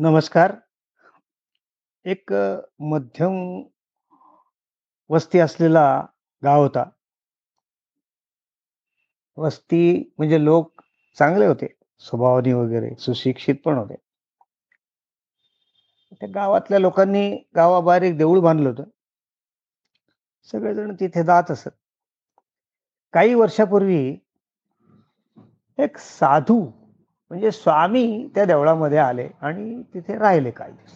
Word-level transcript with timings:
नमस्कार. 0.00 0.52
एक 2.04 2.32
अ, 2.32 2.60
मध्यम 2.78 3.62
वस्ती 5.10 5.38
असलेला 5.38 6.06
गाव 6.44 6.62
होता. 6.62 6.84
वस्ती 9.36 10.12
म्हणजे 10.18 10.44
लोक 10.44 10.82
चांगले 11.18 11.46
होते 11.46 11.74
स्वभावाने 11.98 12.52
वगैरे, 12.52 12.94
सुशिक्षित 12.98 13.54
पण 13.64 13.74
होते. 13.74 13.94
त्या 16.20 16.28
गावातल्या 16.34 16.78
लोकांनी 16.78 17.42
गावाबाहेर 17.56 18.02
एक 18.02 18.18
देऊळ 18.18 18.40
बांधलं 18.40 18.68
होतं. 18.68 18.84
सगळेजण 20.44 20.94
तिथे 20.94 21.24
जात 21.24 21.50
असत. 21.50 21.70
काही 23.12 23.34
वर्षापूर्वी 23.34 24.18
एक 25.78 25.98
साधू 25.98 26.83
म्हणजे 27.34 27.50
स्वामी 27.50 28.28
त्या 28.34 28.44
देवळामध्ये 28.44 28.98
आले 28.98 29.28
आणि 29.40 29.82
तिथे 29.82 30.18
राहिले 30.18 30.50
काही 30.50 30.72
दिवस. 30.72 30.92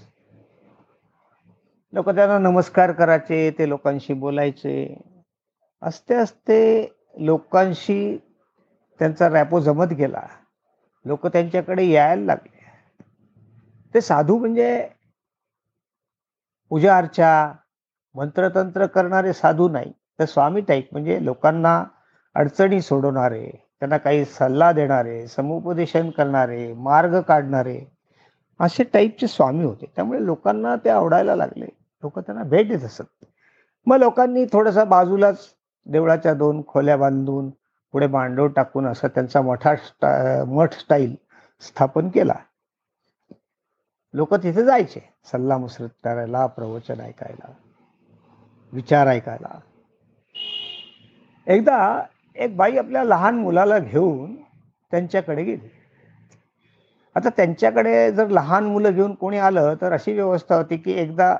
लोक 1.92 2.08
त्यांना 2.08 2.38
नमस्कार 2.38 2.92
करायचे, 2.92 3.50
ते 3.50 3.68
लोकांशी 3.68 4.12
बोलायचे. 4.12 5.00
असते-असते 5.82 6.92
लोकांशी 7.18 8.16
त्यांचा 8.98 9.28
रॅपो 9.28 9.60
जमत 9.60 9.86
गेला. 9.86 10.22
लोक 11.04 11.26
त्यांच्याकडे 11.26 11.84
यायला 11.84 12.24
लागले. 12.24 12.64
ते 13.94 14.00
साधू 14.00 14.38
म्हणजे 14.38 14.88
पूजा-अर्चा, 16.68 17.52
मंत्रतंत्र 18.14 18.86
करणारे 18.86 19.32
साधू 19.32 19.68
नाही, 19.68 19.92
तर 20.18 20.24
स्वामी 20.24 20.60
टाईप 20.60 20.88
म्हणजे 20.92 21.24
लोकांना 21.24 21.84
अडचणी 22.34 22.80
सोडवणारे, 22.80 23.67
त्यांना 23.80 23.96
काही 23.96 24.24
सल्ला 24.24 24.72
देणारे, 24.72 25.26
समुपदेशन 25.26 26.10
करणारे, 26.10 26.72
मार्ग 26.72 27.20
काढणारे, 27.20 27.80
असे 28.60 28.84
टाईपचे 28.84 29.26
स्वामी 29.26 29.64
होते. 29.64 29.92
त्यामुळे 29.96 30.26
लोकांना 30.26 30.76
ते 30.76 30.90
आवडायला 30.90 31.36
लागले. 31.36 31.66
लोक 32.02 32.18
त्यांना 32.18 32.44
भेट 32.44 32.68
देत 32.68 32.84
असत. 32.84 33.24
मग 33.86 33.96
लोकांनी 33.96 34.44
थोडासा 34.52 34.84
बाजूलाच 34.84 35.54
देवळाच्या 35.86 36.34
दोन 36.34 36.62
खोल्या 36.66 36.96
बांधून, 36.96 37.50
पुढे 37.92 38.06
मांडव 38.06 38.46
टाकून 38.46 38.86
असा 38.86 39.08
त्यांचा 39.08 39.40
मठा 39.40 39.76
स्टा 39.76 40.44
मठ 40.44 40.72
स्टाईल 40.72 41.16
स्थापन 41.60 42.08
केला. 42.08 42.34
लोक 44.14 44.34
तिथे 44.34 44.64
जायचे 44.64 45.00
सल्लामसलत 45.24 45.88
करायला, 46.04 46.46
प्रवचन 46.46 47.00
ऐकायला, 47.00 47.52
विचार 48.72 49.06
ऐकायला. 49.06 49.58
एकदा 51.46 52.02
एक 52.38 52.56
बाई 52.56 52.76
आपल्या 52.76 53.04
लहान 53.04 53.38
मुलाला 53.38 53.78
घेऊन 53.78 54.36
त्यांच्याकडे 54.90 55.42
गेली. 55.44 55.70
आता 57.14 57.28
त्यांच्याकडे 57.28 58.12
जर 58.12 58.28
लहान 58.28 58.64
मुलं 58.64 58.90
घेऊन 58.90 59.14
कोणी 59.14 59.38
आलं, 59.38 59.74
तर 59.80 59.92
अशी 59.92 60.12
व्यवस्था 60.12 60.56
होती, 60.56 60.76
की 60.76 60.92
एकदा 60.92 61.36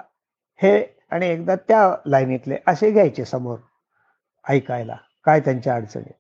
हे 0.63 0.97
आणि 1.11 1.27
एकदा 1.27 1.57
त्या 1.57 1.97
लाईनीतले 2.07 2.57
असे 2.67 2.91
घ्यायचे 2.91 3.25
समोर 3.25 3.59
ऐकायला, 4.49 4.97
काय 5.25 5.41
त्यांच्या 5.41 5.75
अडचणी. 5.75 6.13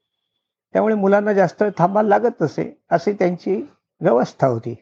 त्यामुळे 0.73 0.95
मुलांना 0.95 1.33
जास्त 1.33 1.65
थांबायला 1.79 2.09
लागत 2.09 2.43
नसे, 2.43 2.83
अशी 2.91 3.13
त्यांची 3.13 3.63
व्यवस्था 4.01 4.47
होती. 4.47 4.75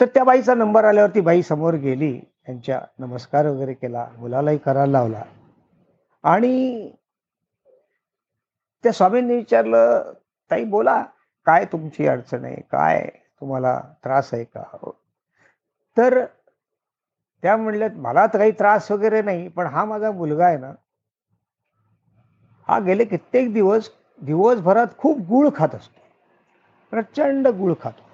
तर 0.00 0.06
त्या 0.06 0.24
बाईचा 0.24 0.54
नंबर 0.54 0.84
आल्यावर 0.84 1.10
ती 1.14 1.20
बाई 1.20 1.42
समोर 1.42 1.74
गेली. 1.74 2.20
त्यांच्या 2.46 2.80
नमस्कार 2.98 3.46
वगैरे 3.46 3.74
केला. 3.74 4.06
मुलालाही 4.18 4.58
करायला 4.58 4.92
लावला. 4.92 5.22
आणि 6.22 6.90
त्या 8.84 8.92
स्वामींनी 8.92 9.36
विचारलं, 9.36 10.12
"ताई 10.50 10.64
बोला, 10.64 11.04
काय 11.46 11.64
तुमची 11.64 12.06
अडचण 12.06 12.44
आहे? 12.44 12.56
काय 12.56 13.08
तुम्हाला 13.40 13.80
त्रास 14.04 14.34
आहे 14.34 14.44
का?" 14.44 14.90
तर 15.96 16.24
त्या 17.42 17.56
म्हणल्यात, 17.56 17.90
"मला 17.94 18.26
तर 18.26 18.38
काही 18.38 18.50
त्रास 18.50 18.90
वगैरे 18.90 19.22
नाही, 19.22 19.48
पण 19.48 19.66
हा 19.66 19.84
माझा 19.84 20.10
मुलगा 20.10 20.46
आहे 20.46 20.58
ना" 20.58 20.72
"हा 22.68 22.78
गेले 22.78 23.04
कित्येक 23.04 23.52
दिवस, 23.52 23.90
दिवसभरात 24.22 24.86
खूप 24.98 25.18
गूळ 25.18 25.48
खात 25.56 25.74
असतो. 25.74 26.00
प्रचंड 26.90 27.48
गूळ 27.48 27.74
खातो. 27.82 28.04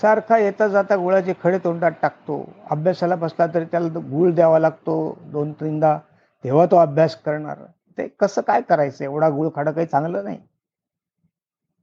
सारखा 0.00 0.38
येता-जाता 0.38 0.96
गुळाचे 0.96 1.34
खडे 1.42 1.58
तोंडात 1.58 1.90
टाकतो. 2.02 2.52
अभ्यासाला 2.70 3.14
बसला 3.14 3.46
तरी 3.46 3.64
त्याला 3.64 3.88
गूळ 3.98 4.32
द्यावा 4.32 4.58
लागतो 4.58 5.18
2-3दा, 5.22 5.98
तेव्हा 6.44 6.66
तो 6.66 6.76
अभ्यास 6.76 7.16
करणार. 7.16 7.56
ते 8.00 8.08
कसं 8.08 8.42
काय 8.42 8.62
करायचं? 8.62 9.04
एवढा 9.04 9.30
गुळ 9.30 9.48
खाणं 9.48 9.70
काही 9.70 9.86
चांगलं 9.86 10.24
नाही. 10.24 10.38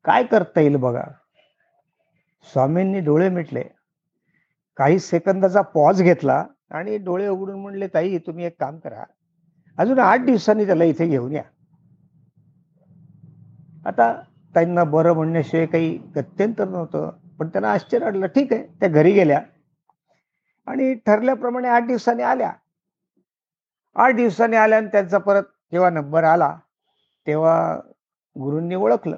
काय 0.05 0.23
करता 0.23 0.59
येईल 0.59 0.75
बघा?" 0.75 1.03
स्वामींनी 2.53 2.99
डोळे 2.99 3.29
मिटले. 3.29 3.63
काही 4.77 4.99
सेकंदाचा 4.99 5.61
पॉज 5.61 6.01
घेतला 6.01 6.45
आणि 6.71 6.97
डोळे 6.97 7.27
उघडून 7.27 7.59
म्हणले, 7.59 7.87
"ताई 7.87 8.17
तुम्ही 8.17 8.45
एक 8.45 8.59
काम 8.59 8.79
करा. 8.79 9.03
अजून 9.77 9.99
आठ 9.99 10.19
दिवसांनी 10.19 10.65
त्याला 10.65 10.83
इथे 10.83 11.07
घेऊन 11.07 11.31
या." 11.31 11.43
आता 13.85 14.21
ताईंना 14.55 14.83
बरं 14.83 15.13
म्हणण्याशिवाय 15.13 15.65
काही 15.65 15.97
गत्यंतर 15.97 16.67
नव्हतं. 16.67 17.11
पण 17.39 17.47
त्यांना 17.47 17.71
आश्चर्य 17.71 18.05
वाटलं. 18.05 18.25
ठीक 18.25 18.53
आहे. 18.53 18.63
त्या 18.63 18.89
घरी 18.89 19.11
गेल्या 19.11 19.41
आणि 20.67 20.93
ठरल्याप्रमाणे 20.93 21.67
आठ 21.67 21.87
दिवसांनी 21.87 22.23
आल्या. 22.23 22.53
आठ 23.95 24.15
दिवसांनी 24.15 24.55
आल्या 24.55 24.77
आणि 24.77 24.87
त्यांचा 24.87 25.17
परत 25.17 25.43
जेव्हा 25.71 25.89
नंबर 25.89 26.23
आला, 26.23 26.57
तेव्हा 27.27 27.79
गुरूंनी 28.39 28.75
ओळखलं. 28.75 29.17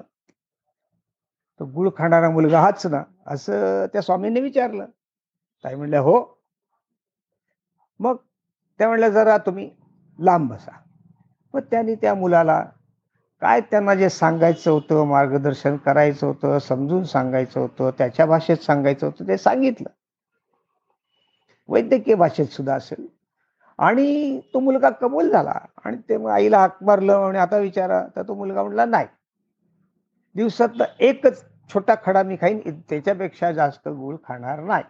"तो 1.60 1.66
गुळ 1.66 1.90
खाणारा 1.98 2.30
मुलगा 2.30 2.60
हाच 2.60 2.86
ना?" 2.86 3.04
असं 3.28 3.86
त्या 3.86 4.02
स्वामींनी 4.02 4.42
विचारलं. 4.42 4.86
ताई 5.64 5.76
म्हणल्या, 5.76 6.00
"हो." 6.00 6.40
मग 8.00 8.16
त्या 8.78 8.88
म्हणल्या, 8.88 9.10
"जरा 9.10 9.38
तुम्ही 9.38 9.72
लांब 10.20 10.54
बसा." 10.54 10.72
मग 11.54 11.62
त्यांनी 11.62 11.96
त्या 11.96 12.14
मुलाला 12.16 12.66
काय 13.42 13.62
त्यांना 13.62 13.96
जे 13.96 14.10
सांगायचं 14.10 14.72
होतं, 14.72 15.04
मार्गदर्शन 15.04 15.78
करायचं 15.78 16.28
होतं, 16.28 16.60
समजून 16.60 17.04
सांगायचं 17.04 17.60
होतं, 17.60 17.90
त्याच्या 17.98 18.26
भाषेत 18.26 18.58
सांगायचं 18.58 19.08
होतं, 19.08 19.28
ते 19.28 19.38
सांगितलं. 19.38 19.90
वैद्यकीय 21.70 22.16
भाषेत 22.16 22.46
सुद्धा 22.46 22.76
असेल. 22.76 23.19
आणि 23.80 24.40
तो 24.54 24.60
मुलगा 24.60 24.90
कबूल 24.90 25.30
झाला 25.30 25.54
आणि 25.86 25.98
ते 26.10 26.18
मग 26.18 26.30
आईला 26.30 26.58
हाक 26.60 26.84
मारलं 26.84 27.14
आणि 27.14 27.40
आता 27.40 27.58
विचारा, 27.58 28.06
तर 28.16 28.22
तो 28.22 28.34
मुलगा 28.34 28.64
म्हणला 28.64 28.86
"नाही. 28.86 29.06
दिवसातला 30.36 30.86
एकच 31.00 31.44
छोटा 31.74 31.96
खडा 32.06 32.24
मी 32.24 32.36
खाईन, 32.36 32.60
त्याच्यापेक्षा 32.90 33.52
जास्त 33.52 33.88
गुळ 33.88 34.16
खाणार 34.28 34.60
नाही." 34.60 34.84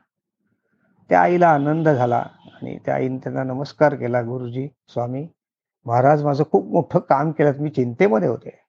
त्या 1.09 1.21
आईला 1.21 1.49
आनंद 1.49 1.89
झाला 1.89 2.17
आणि 2.17 2.77
त्या 2.85 2.95
आईने 2.95 3.17
त्यांना 3.17 3.43
नमस्कार 3.43 3.95
केला, 3.95 4.21
"गुरुजी, 4.21 4.67
स्वामी, 4.87 5.27
महाराज 5.85 6.23
माझं 6.23 6.43
खूप 6.51 6.71
मोठं 6.71 6.99
काम 6.99 7.31
केलं 7.31 7.51
मी 7.59 7.69
चिंतेमध्ये 7.69 8.29
होते." 8.29 8.63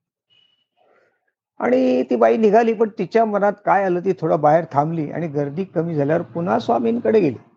आणि 1.58 2.02
ती 2.02 2.16
बाई 2.16 2.36
निघाली, 2.36 2.72
पण 2.72 2.88
तिच्या 2.98 3.24
मनात 3.24 3.52
काय 3.66 3.84
आलं, 3.84 4.00
ती 4.00 4.12
थोडं 4.12 4.40
बाहेर 4.40 4.64
थांबली 4.72 5.10
आणि 5.10 5.28
गर्दी 5.28 5.64
कमी 5.64 5.94
झाल्यावर 5.94 6.22
पुन्हा 6.22 6.58
स्वामींकडे 6.58 7.20
गेली. 7.20 7.49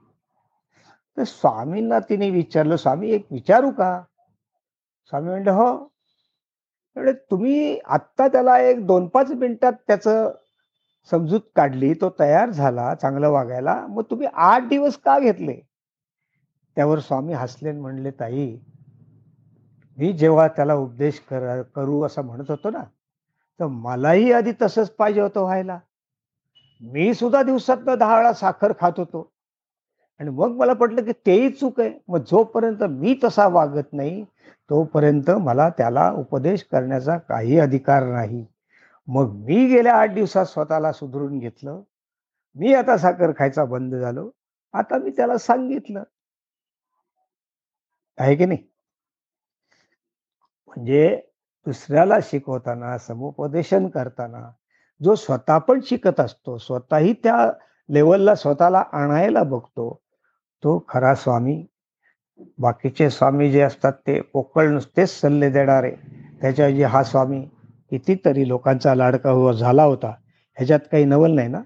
तर 1.17 1.23
स्वामींना 1.23 1.99
तिने 1.99 2.29
विचारलं, 2.29 2.75
"स्वामी 2.75 3.11
एक 3.11 3.25
विचारू 3.31 3.71
का?" 3.71 4.03
स्वामी 5.05 5.29
म्हणले, 5.29 5.51
"हो." 5.51 5.89
म्हणजे 6.95 7.13
"तुम्ही 7.13 7.79
आत्ता 7.85 8.27
त्याला 8.27 8.59
एक 8.59 8.87
2-5 8.87 9.31
मिनिटात 9.31 9.73
त्याचं 9.87 10.31
समजूत 11.11 11.41
काढली, 11.55 11.93
तो 11.93 12.09
तयार 12.19 12.49
झाला 12.49 12.95
चांगलं 12.95 13.29
वागायला, 13.29 13.87
मग 13.89 14.03
तुम्ही 14.03 14.27
आठ 14.33 14.63
दिवस 14.67 14.97
का 14.97 15.19
घेतले?" 15.19 15.61
त्यावर 16.75 16.99
स्वामी 16.99 17.33
हसले 17.33 17.71
म्हणले, 17.71 18.11
"ताई, 18.11 18.57
मी 19.97 20.13
जेव्हा 20.13 20.47
त्याला 20.47 20.75
उपदेश 20.75 21.19
कर 21.19 21.61
करू 21.61 22.01
असं 22.03 22.21
म्हणत 22.21 22.51
होतो 22.51 22.69
ना, 22.69 22.83
तर 23.59 23.65
मलाही 23.65 24.31
आधी 24.31 24.51
तसंच 24.61 24.89
पाहिजे 24.89 25.21
होतं 25.21 25.41
व्हायला. 25.41 25.79
मी 26.81 27.13
सुद्धा 27.13 27.43
दिवसातनं 27.43 27.97
दहा 27.97 28.17
वेळा 28.17 28.33
साखर 28.33 28.73
खात 28.79 28.91
होतो. 28.97 29.32
आणि 30.19 30.29
मग 30.29 30.47
मला 30.47 30.73
पटलं, 30.73 31.03
की 31.03 31.11
तेही 31.11 31.49
चूक 31.49 31.79
आहे. 31.79 31.99
मग 32.07 32.19
जोपर्यंत 32.19 32.83
मी 32.83 33.19
तसा 33.23 33.47
वागत 33.47 33.93
नाही, 33.93 34.23
तोपर्यंत 34.69 35.31
मला 35.31 35.69
त्याला 35.69 36.11
उपदेश 36.11 36.63
करण्याचा 36.71 37.17
काही 37.17 37.59
अधिकार 37.59 38.03
नाही. 38.03 38.45
मग 39.07 39.31
मी 39.31 39.67
गेल्या 39.67 39.95
आठ 39.95 40.13
दिवसात 40.13 40.45
स्वतःला 40.45 40.91
सुधरून 40.91 41.39
घेतलं. 41.39 41.81
मी 42.55 42.73
आता 42.73 42.97
साखर 42.97 43.31
खायचा 43.37 43.65
बंद 43.65 43.95
झालो. 43.95 44.29
आता 44.73 44.97
मी 44.97 45.09
त्याला 45.09 45.37
सांगितलं." 45.37 46.03
आहे 48.17 48.35
की 48.35 48.45
नाही? 48.45 48.59
म्हणजे 50.67 51.21
दुसऱ्याला 51.65 52.17
शिकवताना, 52.23 52.97
समुपदेशन 52.97 53.87
करताना, 53.87 54.51
जो 55.03 55.15
स्वतः 55.15 55.57
पण 55.57 55.79
शिकत 55.83 56.19
असतो, 56.19 56.57
स्वतःही 56.57 57.13
त्या 57.13 57.51
लेवलला 57.89 58.35
स्वतःला 58.35 58.83
आणायला 58.91 59.43
बघतो, 59.43 60.02
तो 60.63 60.85
खरा 60.89 61.13
स्वामी. 61.15 61.65
बाकीचे 62.59 63.09
स्वामी 63.09 63.51
जे 63.51 63.61
असतात 63.61 63.93
ते 63.93 64.21
पोकळ 64.21 64.69
नुसतेच 64.69 65.09
सल्ले 65.21 65.49
देणारे. 65.49 65.91
त्याच्याऐवजी 66.41 66.83
हा 66.83 67.03
स्वामी 67.03 67.41
कितीतरी 67.91 68.47
लोकांचा 68.47 68.95
लाडका 68.95 69.29
हो 69.29 69.53
झाला 69.53 69.83
होता. 69.83 70.13
ह्याच्यात 70.57 70.79
काही 70.91 71.05
नवल 71.05 71.31
नाही 71.31 71.47
ना? 71.47 71.61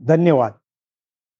धन्यवाद. 0.00 0.52